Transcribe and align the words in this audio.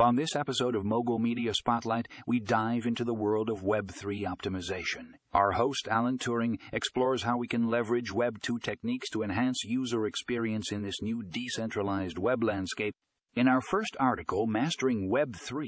On 0.00 0.14
this 0.14 0.36
episode 0.36 0.76
of 0.76 0.84
Mogul 0.84 1.18
Media 1.18 1.52
Spotlight, 1.52 2.06
we 2.24 2.38
dive 2.38 2.86
into 2.86 3.02
the 3.02 3.12
world 3.12 3.50
of 3.50 3.64
Web3 3.64 4.22
optimization. 4.22 5.14
Our 5.32 5.50
host, 5.50 5.88
Alan 5.90 6.18
Turing, 6.18 6.60
explores 6.72 7.24
how 7.24 7.36
we 7.36 7.48
can 7.48 7.68
leverage 7.68 8.12
Web2 8.12 8.62
techniques 8.62 9.10
to 9.10 9.24
enhance 9.24 9.64
user 9.64 10.06
experience 10.06 10.70
in 10.70 10.82
this 10.82 11.02
new 11.02 11.24
decentralized 11.24 12.16
web 12.16 12.44
landscape. 12.44 12.94
In 13.34 13.48
our 13.48 13.60
first 13.60 13.96
article, 13.98 14.46
Mastering 14.46 15.10
Web3, 15.10 15.66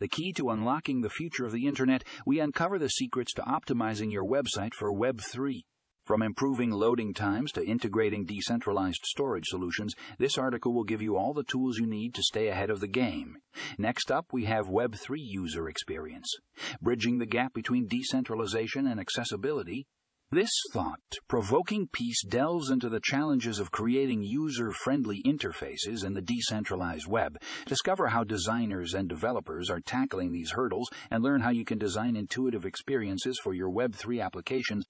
the 0.00 0.08
key 0.08 0.32
to 0.32 0.48
unlocking 0.48 1.02
the 1.02 1.10
future 1.10 1.44
of 1.44 1.52
the 1.52 1.66
Internet, 1.66 2.04
we 2.24 2.40
uncover 2.40 2.78
the 2.78 2.88
secrets 2.88 3.34
to 3.34 3.42
optimizing 3.42 4.10
your 4.10 4.24
website 4.24 4.72
for 4.72 4.90
Web3. 4.90 5.60
From 6.08 6.22
improving 6.22 6.70
loading 6.70 7.12
times 7.12 7.52
to 7.52 7.62
integrating 7.62 8.24
decentralized 8.24 9.04
storage 9.04 9.44
solutions, 9.44 9.94
this 10.18 10.38
article 10.38 10.72
will 10.72 10.84
give 10.84 11.02
you 11.02 11.18
all 11.18 11.34
the 11.34 11.44
tools 11.44 11.76
you 11.76 11.86
need 11.86 12.14
to 12.14 12.22
stay 12.22 12.48
ahead 12.48 12.70
of 12.70 12.80
the 12.80 12.88
game. 12.88 13.36
Next 13.76 14.10
up, 14.10 14.24
we 14.32 14.46
have 14.46 14.68
Web3 14.68 15.16
user 15.18 15.68
experience, 15.68 16.34
bridging 16.80 17.18
the 17.18 17.26
gap 17.26 17.52
between 17.52 17.88
decentralization 17.88 18.86
and 18.86 18.98
accessibility. 18.98 19.86
This 20.30 20.48
thought 20.72 21.18
provoking 21.28 21.88
piece 21.92 22.24
delves 22.24 22.70
into 22.70 22.88
the 22.88 23.02
challenges 23.04 23.58
of 23.58 23.70
creating 23.70 24.22
user 24.22 24.72
friendly 24.72 25.22
interfaces 25.26 26.06
in 26.06 26.14
the 26.14 26.22
decentralized 26.22 27.06
web. 27.06 27.36
Discover 27.66 28.06
how 28.06 28.24
designers 28.24 28.94
and 28.94 29.10
developers 29.10 29.68
are 29.68 29.80
tackling 29.80 30.32
these 30.32 30.52
hurdles 30.52 30.88
and 31.10 31.22
learn 31.22 31.42
how 31.42 31.50
you 31.50 31.66
can 31.66 31.76
design 31.76 32.16
intuitive 32.16 32.64
experiences 32.64 33.38
for 33.44 33.52
your 33.52 33.70
Web3 33.70 34.24
applications 34.24 34.86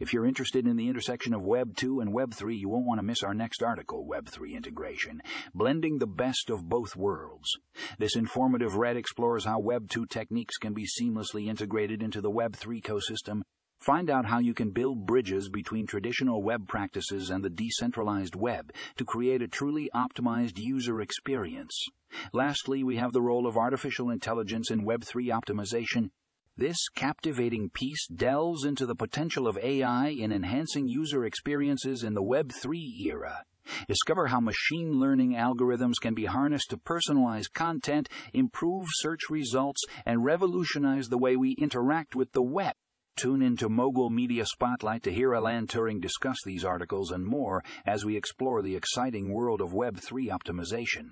if 0.00 0.12
you're 0.12 0.26
interested 0.26 0.66
in 0.66 0.76
the 0.76 0.88
intersection 0.88 1.34
of 1.34 1.44
Web 1.44 1.76
2 1.76 2.00
and 2.00 2.12
Web 2.12 2.34
3, 2.34 2.56
you 2.56 2.68
won't 2.68 2.86
want 2.86 2.98
to 2.98 3.06
miss 3.06 3.22
our 3.22 3.34
next 3.34 3.62
article, 3.62 4.06
Web 4.06 4.28
3 4.28 4.54
Integration, 4.54 5.20
blending 5.54 5.98
the 5.98 6.06
best 6.06 6.50
of 6.50 6.68
both 6.68 6.96
worlds. 6.96 7.58
This 7.98 8.16
informative 8.16 8.76
read 8.76 8.96
explores 8.96 9.44
how 9.44 9.60
Web 9.60 9.88
2 9.88 10.06
techniques 10.06 10.56
can 10.56 10.74
be 10.74 10.86
seamlessly 10.86 11.48
integrated 11.48 12.02
into 12.02 12.20
the 12.20 12.30
Web 12.30 12.56
3 12.56 12.80
ecosystem. 12.80 13.42
Find 13.78 14.10
out 14.10 14.26
how 14.26 14.38
you 14.38 14.54
can 14.54 14.70
build 14.70 15.06
bridges 15.06 15.48
between 15.48 15.86
traditional 15.86 16.42
web 16.42 16.66
practices 16.66 17.30
and 17.30 17.44
the 17.44 17.50
decentralized 17.50 18.34
web 18.34 18.72
to 18.96 19.04
create 19.04 19.42
a 19.42 19.48
truly 19.48 19.90
optimized 19.94 20.58
user 20.58 21.00
experience. 21.00 21.86
Lastly, 22.32 22.82
we 22.82 22.96
have 22.96 23.12
the 23.12 23.22
role 23.22 23.46
of 23.46 23.56
artificial 23.56 24.10
intelligence 24.10 24.70
in 24.70 24.84
Web 24.84 25.04
3 25.04 25.28
optimization 25.28 26.10
this 26.58 26.88
captivating 26.94 27.68
piece 27.68 28.06
delves 28.06 28.64
into 28.64 28.86
the 28.86 28.94
potential 28.94 29.46
of 29.46 29.58
AI 29.58 30.08
in 30.08 30.32
enhancing 30.32 30.88
user 30.88 31.24
experiences 31.24 32.02
in 32.02 32.14
the 32.14 32.22
Web 32.22 32.50
3 32.50 33.02
era. 33.06 33.44
Discover 33.88 34.28
how 34.28 34.40
machine 34.40 34.98
learning 34.98 35.32
algorithms 35.32 36.00
can 36.00 36.14
be 36.14 36.24
harnessed 36.24 36.70
to 36.70 36.78
personalize 36.78 37.52
content, 37.52 38.08
improve 38.32 38.86
search 38.88 39.28
results, 39.28 39.82
and 40.06 40.24
revolutionize 40.24 41.08
the 41.08 41.18
way 41.18 41.36
we 41.36 41.52
interact 41.58 42.16
with 42.16 42.32
the 42.32 42.42
web. 42.42 42.74
Tune 43.16 43.42
into 43.42 43.68
Mogul 43.68 44.08
Media 44.08 44.46
Spotlight 44.46 45.02
to 45.02 45.12
hear 45.12 45.34
Alan 45.34 45.66
Turing 45.66 46.00
discuss 46.00 46.36
these 46.44 46.64
articles 46.64 47.10
and 47.10 47.26
more 47.26 47.62
as 47.84 48.04
we 48.04 48.16
explore 48.16 48.62
the 48.62 48.76
exciting 48.76 49.32
world 49.32 49.60
of 49.60 49.74
Web 49.74 49.98
3 49.98 50.28
optimization. 50.28 51.10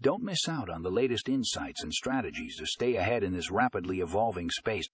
Don't 0.00 0.22
miss 0.22 0.48
out 0.48 0.68
on 0.68 0.82
the 0.82 0.90
latest 0.90 1.28
insights 1.28 1.82
and 1.82 1.92
strategies 1.92 2.56
to 2.56 2.66
stay 2.66 2.96
ahead 2.96 3.22
in 3.22 3.32
this 3.32 3.50
rapidly 3.50 4.00
evolving 4.00 4.50
space. 4.50 4.88